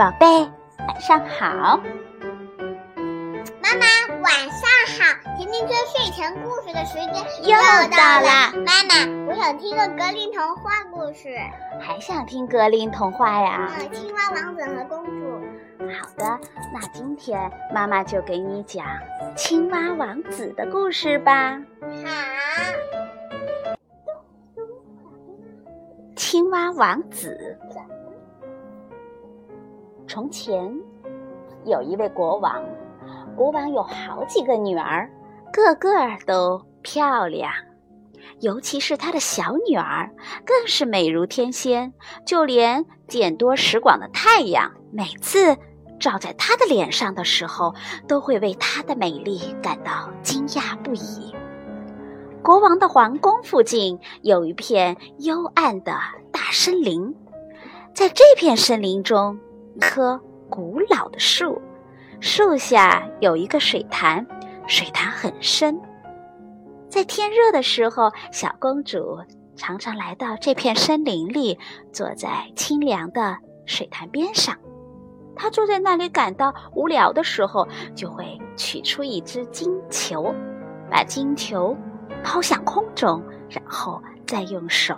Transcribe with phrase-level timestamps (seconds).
[0.00, 0.26] 宝贝，
[0.78, 1.78] 晚上好。
[3.60, 4.64] 妈妈，晚上
[4.96, 5.36] 好。
[5.36, 7.06] 甜甜圈睡前故事的时间
[7.42, 7.54] 又
[7.90, 8.50] 到了。
[8.64, 8.94] 妈妈，
[9.28, 11.36] 我想听个格林童话故事。
[11.78, 13.70] 还想听格林童话呀？
[13.78, 15.38] 嗯，青蛙王子和公主。
[15.92, 16.24] 好的，
[16.72, 18.86] 那今天妈妈就给你讲
[19.36, 21.60] 青蛙王子的故事吧。
[21.82, 22.08] 好。
[26.16, 27.58] 青蛙王子。
[30.12, 30.76] 从前
[31.64, 32.64] 有一位国王，
[33.36, 35.08] 国王有好几个女儿，
[35.52, 35.88] 个个
[36.26, 37.52] 都漂亮，
[38.40, 40.10] 尤其是他的小女儿，
[40.44, 41.92] 更是美如天仙。
[42.26, 45.56] 就连见多识广的太阳，每次
[46.00, 47.72] 照在她的脸上的时候，
[48.08, 51.32] 都会为她的美丽感到惊讶不已。
[52.42, 55.92] 国王的皇宫附近有一片幽暗的
[56.32, 57.14] 大森林，
[57.94, 59.38] 在这片森林中。
[59.80, 61.60] 棵古老的树，
[62.20, 64.24] 树下有一个水潭，
[64.66, 65.80] 水潭很深。
[66.88, 69.18] 在天热的时候，小公主
[69.56, 71.58] 常常来到这片森林里，
[71.92, 74.56] 坐在清凉的水潭边上。
[75.34, 80.34] 她坐在那里感到无聊的时候，就会取出一只金球，
[80.90, 81.76] 把金球
[82.22, 84.94] 抛向空中，然后再用手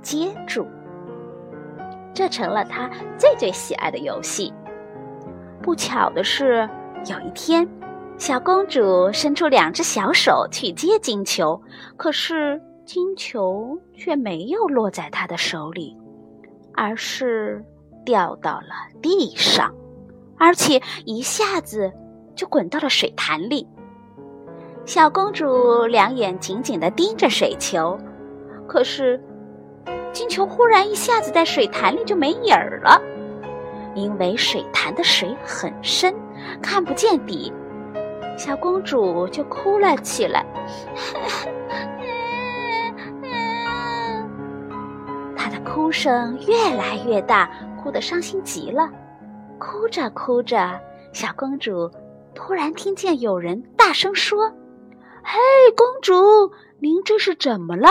[0.00, 0.66] 接住。
[2.14, 4.52] 这成了他最最喜爱的游戏。
[5.62, 6.68] 不巧的是，
[7.06, 7.68] 有一天，
[8.18, 11.60] 小公主伸出两只小手去接金球，
[11.96, 15.96] 可是金球却没有落在她的手里，
[16.74, 17.64] 而是
[18.04, 19.72] 掉到了地上，
[20.36, 21.92] 而且一下子
[22.34, 23.66] 就滚到了水潭里。
[24.84, 27.96] 小公主两眼紧紧地盯着水球，
[28.66, 29.18] 可是。
[30.12, 33.00] 金球忽然一下子在水潭里就没影儿了，
[33.94, 36.14] 因为水潭的水很深，
[36.60, 37.52] 看不见底。
[38.36, 40.44] 小公主就哭了起来，
[45.36, 47.50] 她的哭声越来越大，
[47.82, 48.88] 哭得伤心极了。
[49.58, 50.80] 哭着哭着，
[51.12, 51.90] 小公主
[52.34, 54.50] 突然听见有人大声说
[55.22, 55.38] ：“嘿，
[55.76, 57.88] 公主，您这是怎么了？”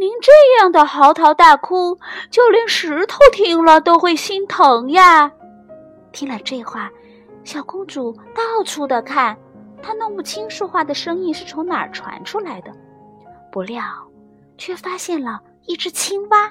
[0.00, 1.98] 您这样的嚎啕大哭，
[2.30, 5.32] 就连石头听了都会心疼呀！
[6.12, 6.88] 听了这话，
[7.42, 9.36] 小公主到处的看，
[9.82, 12.72] 她弄不清说话的声音是从哪儿传出来的。
[13.50, 13.82] 不料，
[14.56, 16.48] 却发现了一只青蛙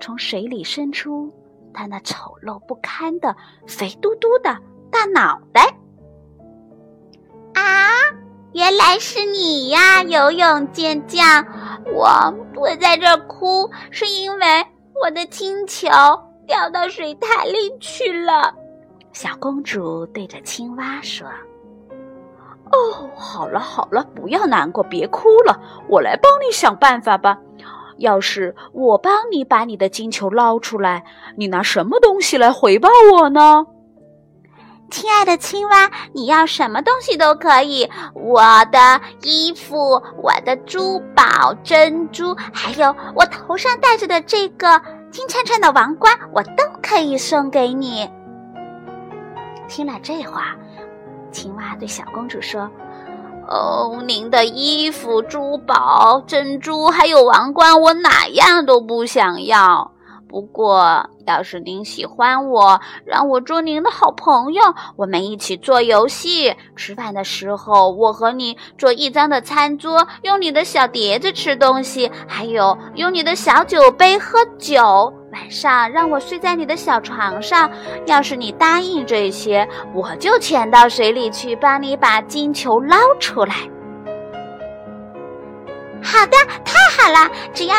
[0.00, 1.30] 从水里伸出
[1.74, 4.56] 它那丑陋不堪的肥嘟嘟的
[4.90, 5.76] 大脑袋。
[8.52, 11.46] 原来是你呀，游泳健将！
[11.94, 14.46] 我我在这哭，是因为
[15.02, 15.88] 我的金球
[16.46, 18.52] 掉到水潭里去了。
[19.12, 21.26] 小公主对着青蛙说
[22.70, 25.58] ：“哦，好了好了，不要难过，别哭了，
[25.88, 27.38] 我来帮你想办法吧。
[27.96, 31.04] 要是我帮你把你的金球捞出来，
[31.36, 33.66] 你拿什么东西来回报我呢？”
[34.92, 44.78] 亲爱的青蛙，你要什么东西都可以，我的衣服、我的珠宝、珍珠，还有我头上戴着的这个
[45.10, 48.06] 金灿灿的王冠，我都可以送给你。
[49.66, 50.54] 听了这话，
[51.30, 52.70] 青蛙对小公主说
[53.48, 59.90] ：“哦，您的衣服、珠宝、珍珠还有王冠，我哪样都不想要。”
[60.28, 64.62] 不过，要是您喜欢我，让我做您的好朋友，
[64.96, 66.54] 我们一起做游戏。
[66.74, 75.12] 吃饭的时候，我和你做一张的餐桌，用你的小碟子吃东西，还有用你的小酒杯喝酒。
[75.32, 77.70] 晚上让我睡在你的小床上。
[78.06, 83.54] 要是你答应这些，我就潜到水里去帮你把金球捞出来。
[86.02, 87.76] 好的，太好了，只要。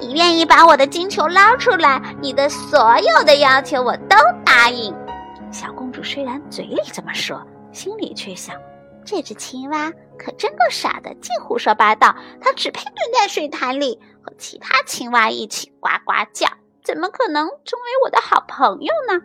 [0.00, 2.00] 你愿意把我的金球捞出来？
[2.22, 4.94] 你的所有的要求我都答应。
[5.52, 8.56] 小公主虽然嘴里这么说，心里却想：
[9.04, 12.14] 这只青蛙可真够傻的，净胡说八道。
[12.40, 16.48] 它只配蹲在水潭里和其他青蛙一起呱呱叫，
[16.82, 19.20] 怎么可能成为我的好朋友呢？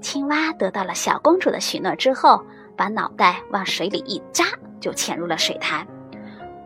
[0.00, 2.44] 青蛙得到了小公主的许诺之后，
[2.76, 4.44] 把脑袋往水里一扎，
[4.78, 5.84] 就潜入了水潭。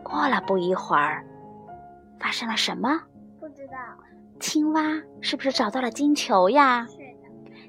[0.03, 1.25] 过了不一会儿。
[2.19, 3.01] 发生了什么？
[3.39, 3.77] 不知道。
[4.39, 4.81] 青蛙
[5.21, 6.85] 是不是找到了金球呀？
[6.89, 7.03] 是的。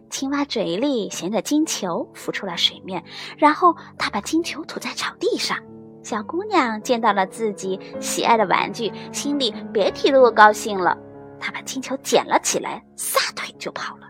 [0.09, 3.03] 青蛙嘴里衔着金球浮出了水面，
[3.39, 5.57] 然后它把金球吐在草地上。
[6.03, 10.97] 小姑娘见到了自己喜爱的玩具，心里别提多高兴了。
[11.39, 14.09] 她把金球捡了起来，撒腿就跑了。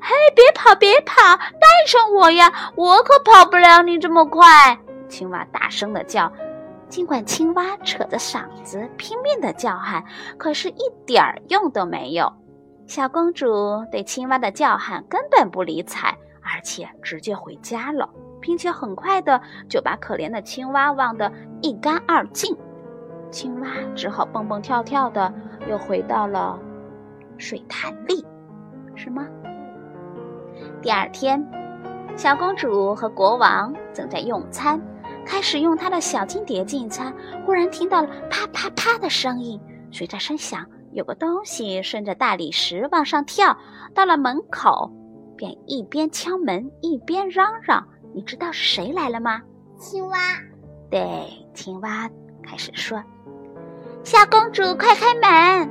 [0.00, 2.72] 嘿，别跑，别跑，带上我呀！
[2.76, 4.78] 我可跑不了你这么快。”
[5.08, 6.30] 青蛙大声的叫。
[6.88, 10.02] 尽管青蛙扯着嗓子拼命的叫喊，
[10.38, 12.32] 可是一点儿用都没有。
[12.86, 18.08] 小公主对青蛙的叫喊根本不理睬，而且直接回家了，
[18.40, 21.30] 并且很快的就把可怜的青蛙忘得
[21.60, 22.56] 一干二净。
[23.30, 25.30] 青蛙只好蹦蹦跳跳的
[25.68, 26.58] 又回到了
[27.36, 28.24] 水潭里，
[28.94, 29.26] 是吗？
[30.80, 31.46] 第二天，
[32.16, 34.80] 小公主和国王正在用餐。
[35.28, 37.14] 开始用他的小金碟进餐，
[37.44, 39.60] 忽然听到了啪啪啪的声音。
[39.92, 43.54] 随着声响，有个东西顺着大理石往上跳，
[43.94, 44.90] 到了门口，
[45.36, 47.86] 便一边敲门一边嚷嚷
[48.16, 49.42] ：“你知道是谁来了吗？”
[49.78, 50.18] 青蛙。
[50.90, 52.08] 对，青蛙
[52.42, 53.02] 开始说
[54.02, 55.70] ：“小公主，快开门！”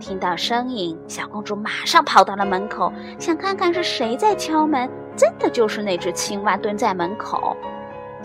[0.00, 4.90] 听到声音，小公主马上跑到了门口，想看看是谁在敲门。
[5.16, 7.56] 真的就是那只青蛙蹲在门口。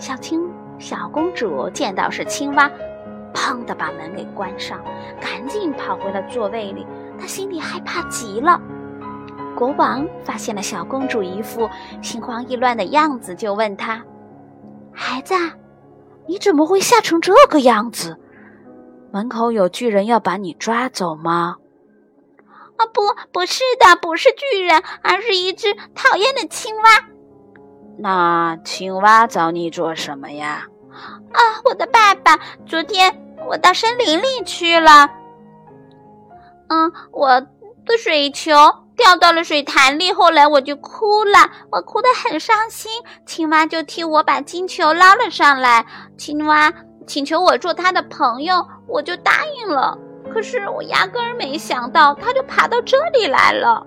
[0.00, 2.70] 小青小公主见到是青蛙，
[3.34, 4.82] 砰的把门给关上，
[5.20, 6.86] 赶紧跑回了座位里。
[7.18, 8.58] 她心里害怕极了。
[9.54, 11.68] 国王发现了小公主一副
[12.00, 14.02] 心慌意乱的样子，就问她
[14.90, 15.34] ：“孩子，
[16.26, 18.16] 你怎么会吓成这个样子？
[19.12, 21.56] 门口有巨人要把你抓走吗
[22.78, 23.02] ？”“啊，不，
[23.32, 26.82] 不是的，不是巨人，而是一只讨厌的青蛙。”
[28.02, 30.66] 那青蛙找你做什么呀？
[31.32, 33.14] 啊，我的爸爸，昨天
[33.46, 35.06] 我到森林里去了。
[36.68, 37.40] 嗯，我
[37.84, 38.52] 的水球
[38.96, 42.90] 掉到了水潭里，后来我就哭了，我哭得很伤心。
[43.26, 45.84] 青蛙就替我把金球捞了上来。
[46.16, 46.72] 青蛙
[47.06, 49.98] 请求我做他的朋友，我就答应了。
[50.32, 53.86] 可是我压根儿没想到，他就爬到这里来了。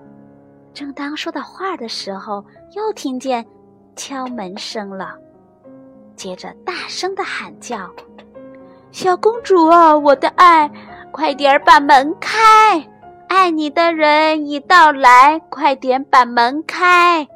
[0.72, 2.44] 正当说到话的时候，
[2.76, 3.44] 又听见。
[3.96, 5.14] 敲门声了，
[6.16, 7.88] 接着大声的喊叫
[8.90, 10.70] ：“小公主啊，我的爱，
[11.12, 12.38] 快点把门开！
[13.28, 17.26] 爱你的人已到来，快点把门开！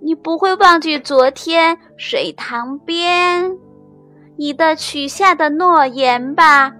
[0.00, 3.58] 你不会忘记昨天水塘边
[4.36, 6.72] 你的许下的诺言吧？”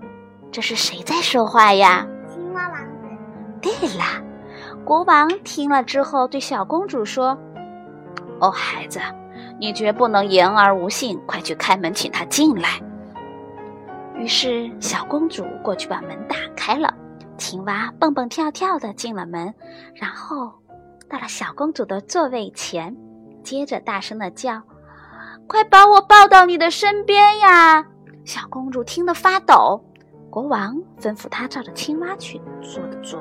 [0.50, 2.06] 这是谁在说话呀？
[2.32, 3.08] 青蛙王子。
[3.60, 4.04] 对了，
[4.84, 7.38] 国王听了之后对小公主说。
[8.40, 9.00] 哦，孩子，
[9.58, 12.80] 你绝不能言而无信，快去开门，请他进来。
[14.14, 16.92] 于是，小公主过去把门打开了，
[17.36, 19.54] 青蛙蹦蹦跳跳的进了门，
[19.94, 20.52] 然后
[21.08, 22.96] 到了小公主的座位前，
[23.42, 24.62] 接着大声的叫
[25.46, 27.86] ：“快把我抱到你的身边呀！”
[28.24, 29.82] 小公主听得发抖。
[30.30, 33.20] 国王吩咐她照着青蛙去做的做，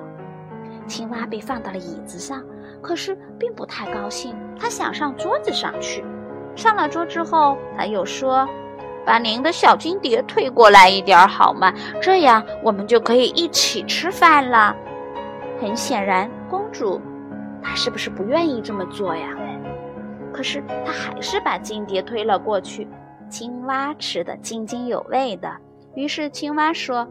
[0.87, 2.43] 青蛙被放到了椅子上。
[2.87, 6.05] 可是并不太高兴，他想上桌子上去。
[6.55, 8.47] 上了桌之后，他又说
[9.05, 11.73] ：“把您的小金碟推过来一点好吗？
[12.01, 14.73] 这样我们就可以一起吃饭了。”
[15.59, 17.01] 很显然，公主
[17.61, 19.35] 她是不是不愿意这么做呀？
[20.31, 22.87] 可是她还是把金碟推了过去。
[23.29, 25.57] 青蛙吃得津津有味的，
[25.93, 27.05] 于是青蛙说：“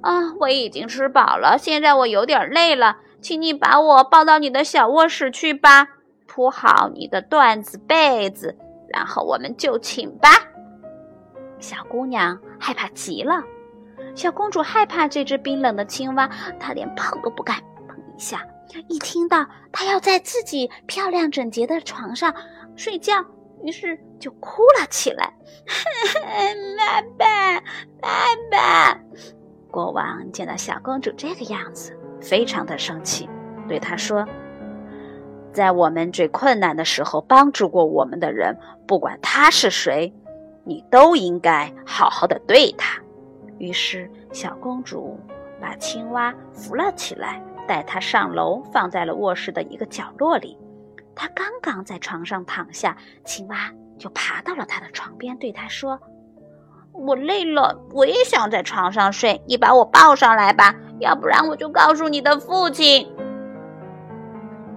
[0.00, 2.96] 啊，我已经吃饱了，现在我有点累了。”
[3.28, 5.86] 请你把我抱到你的小卧室去吧，
[6.26, 8.56] 铺好你的缎子被子，
[8.88, 10.30] 然后我们就寝吧。
[11.58, 13.44] 小姑娘害怕极了，
[14.14, 16.26] 小公主害怕这只冰冷的青蛙，
[16.58, 18.42] 她连碰都不敢碰一下。
[18.88, 22.34] 一听到她要在自己漂亮整洁的床上
[22.76, 23.22] 睡觉，
[23.62, 25.34] 于是就哭了起来。
[26.78, 27.60] 爸爸，
[28.00, 28.08] 爸
[28.50, 29.00] 爸！
[29.70, 31.94] 国王见到小公主这个样子。
[32.20, 33.28] 非常的生气，
[33.68, 34.26] 对他说
[35.52, 38.56] ：“在我们最困难的时候帮助过我们的人，
[38.86, 40.12] 不管他是谁，
[40.64, 43.00] 你都应该好好的对他。”
[43.58, 45.18] 于是，小公主
[45.60, 50.56] 把青蛙扶了起来，带他上楼，放在了卧室的一个角落里。
[51.16, 55.98] 他刚刚在床上躺下，青蛙就爬到了他的床边，对他说
[56.94, 63.08] ：“我累了，我也想在床上睡，你把我抱上来吧。”要不然我就告诉你的父亲。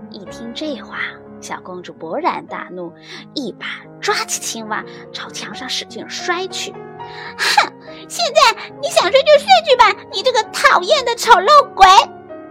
[0.10, 0.98] 一听这话，
[1.40, 2.94] 小公主勃然大怒，
[3.34, 3.66] 一把
[4.00, 6.72] 抓起青蛙，朝墙上使劲摔去。
[6.72, 7.72] 哼！
[8.08, 11.86] 现在你想睡就睡去吧，你这个讨厌的丑陋鬼！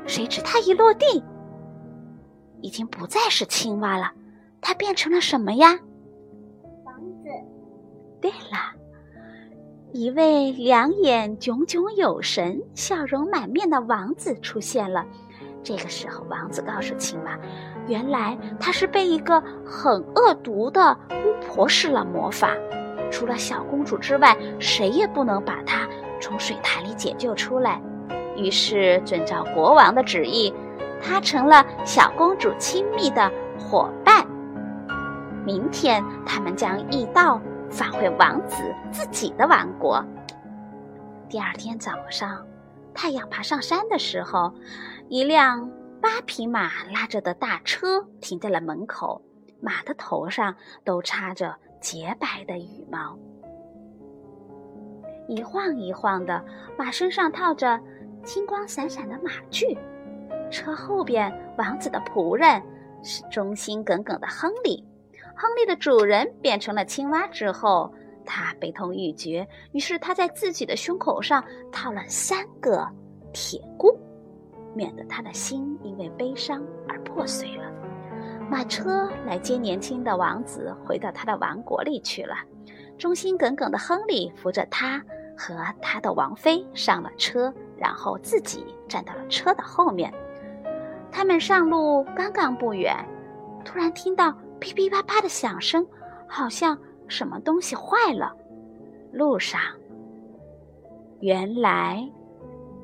[0.06, 1.22] 谁知他一落地，
[2.60, 4.10] 已经不再是青蛙了，
[4.60, 5.78] 它变成了什么呀？
[6.84, 7.28] 房子。
[8.20, 8.79] 对了。
[9.92, 15.04] 一位两眼炯炯有神、笑容满面的王子出现了，
[15.64, 17.36] 这个时候，王子告诉青蛙，
[17.88, 22.54] 原来他是被一个很恶毒的巫婆施了魔法，
[23.10, 25.88] 除了小公主之外，谁也不能把她
[26.20, 27.82] 从水潭里解救出来。
[28.36, 30.54] 于是，遵照国王的旨意，
[31.02, 33.28] 她成了小公主亲密的
[33.58, 34.24] 伙伴。
[35.44, 37.40] 明天，他们将一道
[37.70, 38.56] 返回王子
[38.92, 40.04] 自己的王国。
[41.28, 42.44] 第二天早上，
[42.92, 44.52] 太阳爬上山的时候。
[45.08, 45.68] 一辆
[46.00, 49.20] 八匹马拉着的大车停在了门口，
[49.60, 53.18] 马的头上都插着洁白的羽毛，
[55.26, 56.44] 一晃一晃的，
[56.78, 57.80] 马身上套着
[58.22, 59.76] 金光闪闪的马具。
[60.48, 62.62] 车后边，王子的仆人
[63.02, 64.84] 是忠心耿耿的亨利。
[65.40, 67.90] 亨利的主人变成了青蛙之后，
[68.26, 71.42] 他悲痛欲绝，于是他在自己的胸口上
[71.72, 72.86] 套了三个
[73.32, 73.98] 铁箍。
[74.74, 77.64] 免得他的心因为悲伤而破碎了。
[78.50, 82.34] 马车来接年轻的王子回到他的王国里去了。
[82.98, 85.02] 忠心耿耿的亨利扶着他
[85.34, 90.12] 和他的王妃上了车，然后自己站到了车的后面。
[91.10, 92.94] 他们上路刚刚不远，
[93.64, 95.86] 突然听到噼噼啪啪的响声，
[96.28, 98.32] 好像什么东西坏了。
[99.12, 99.60] 路上，
[101.20, 102.08] 原来。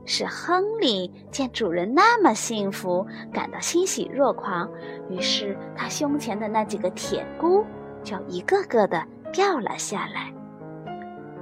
[0.09, 4.71] 是亨利见主人那么幸福，感到欣喜若狂，
[5.11, 7.65] 于是他胸前的那几个铁箍
[8.05, 10.33] 就一个个的掉了下来。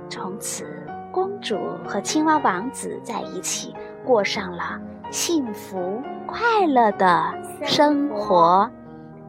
[0.08, 0.66] 从此，
[1.12, 8.70] 公主和青蛙王子在一起，过上了幸福快乐的生活。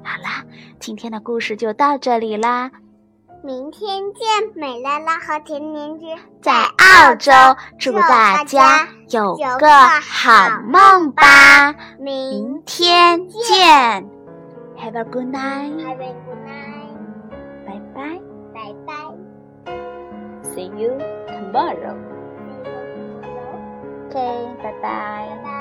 [0.05, 0.45] 好啦，
[0.79, 2.69] 今天的故事就到这里啦。
[3.43, 7.31] 明天见，美拉拉和甜甜圈在澳洲，
[7.79, 11.73] 祝大家有个好梦吧！
[11.99, 14.07] 明天见
[14.77, 16.95] ，Have a good night，Have a good night，
[17.65, 18.19] 拜拜，
[18.53, 18.93] 拜拜
[20.43, 20.97] ，See you
[21.27, 22.05] tomorrow，OK，
[24.63, 25.54] 拜拜。